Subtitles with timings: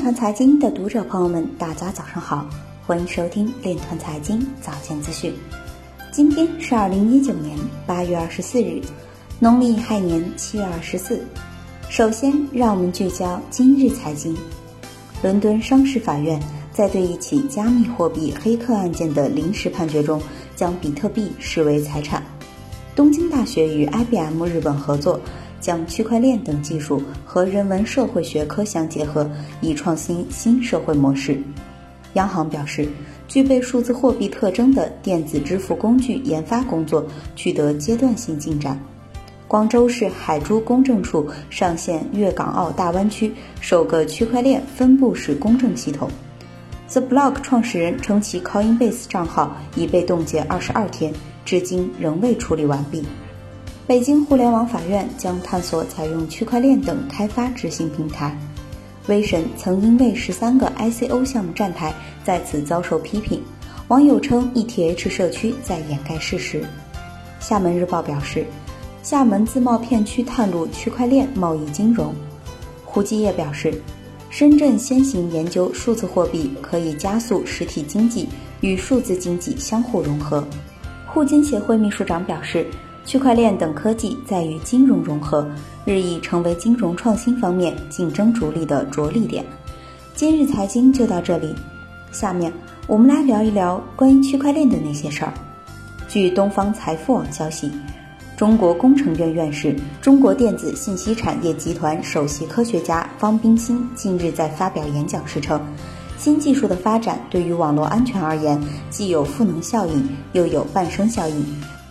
[0.00, 2.48] 团财经的读者朋友们，大家早上好，
[2.86, 5.30] 欢迎收听链团财经早间资讯。
[6.10, 7.54] 今天是二零一九年
[7.86, 8.80] 八月二十四日，
[9.38, 11.22] 农历亥年七月二十四。
[11.90, 14.34] 首先，让我们聚焦今日财经。
[15.22, 16.40] 伦敦商事法院
[16.72, 20.18] 在对一起加密货币黑客案件的临时判决中，
[20.56, 22.22] 将比特币视为财产。
[22.96, 25.20] 东京大学与 IBM 日本合作。
[25.60, 29.28] 将区块链等技术和人文社会学科相结合，
[29.60, 31.40] 以创新新社会模式。
[32.14, 32.88] 央行表示，
[33.28, 38.76] 具备数字货币特征的电子支付工具研发工作取得阶段性进展。
[39.46, 46.08] 广州市海珠公证处上线粤港澳大湾区首个区块链分布式公证系统。
[46.92, 51.12] The Block 创始人称其 Coinbase 账号已被冻结二十二天，
[51.44, 53.04] 至今仍未处理完毕。
[53.90, 58.38] 北京互联网法院将探索采用区块链等开发执行平台。
[59.08, 63.42] 威神曾因为十三个 ICO 项目站台，再次遭受批评。
[63.88, 66.64] 网友称 ETH 社区在掩盖事实。
[67.40, 68.46] 厦门日报表示，
[69.02, 72.14] 厦门自贸片区探路区块链贸易金融。
[72.84, 73.74] 胡继业表示，
[74.30, 78.28] 深圳先行研究数字货币可以加速实体经济
[78.60, 80.46] 与数字经济相互融合。
[81.08, 82.64] 互金协会秘书长表示。
[83.10, 85.44] 区块链等科技在与金融融合，
[85.84, 89.44] 日益成为金融创新方面竞争逐利的着力点。
[90.14, 91.52] 今日财经就到这里，
[92.12, 92.52] 下面
[92.86, 95.34] 我们来聊一聊关于区块链的那些事儿。
[96.06, 97.72] 据东方财富网消息，
[98.36, 105.60] 中国工程院院士、中国电子信息产业集团首席科学家方冰新近日在发表演讲时称，
[106.16, 111.44] 新技术的发展对于网络安全而言，既有赋能效应，又有伴生效应。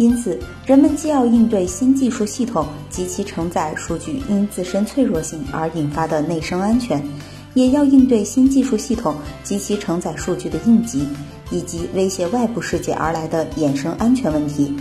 [0.00, 7.06] 因此，人们既要应对新技术系统及其承载数据因自身脆弱性而引发的内生安全，
[7.52, 11.06] 也要应对新技术系统及其承载数据的应急
[11.50, 14.74] 以及威胁外部世界而来的衍生安全问题。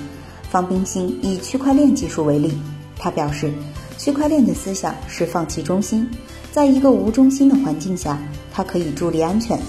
[0.49, 2.57] 方冰心以区块链技术为例，
[2.97, 3.51] 他表示，
[3.97, 6.09] 区块链的思想是放弃中心，
[6.49, 8.17] 在一个无中心的环境下，
[8.53, 9.59] 它可以助力安全。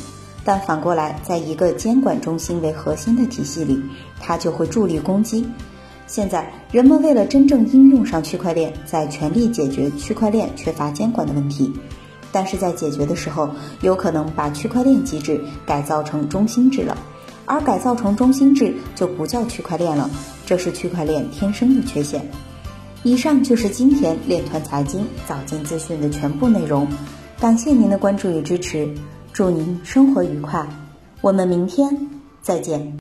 [0.44, 3.80] 但反过来，在一个监管中心为核心的体系里，
[4.20, 5.46] 它就会助力攻击。
[6.06, 11.72] 现在，人们为了真正应用上区块链，在全力解决区块链缺乏监管的问题。
[12.32, 13.50] 但是在解决的时候，
[13.82, 16.96] 有可能把区块链机制改造成中心制了，
[17.44, 20.08] 而改造成中心制就不叫区块链了，
[20.46, 22.24] 这是区块链天生的缺陷。
[23.02, 26.88] 以上就是今天链团财经早间资讯的全部内容，
[27.40, 28.88] 感谢您的关注与支持。
[29.32, 30.66] 祝您生活愉快，
[31.20, 31.88] 我们明天
[32.42, 32.96] 再见。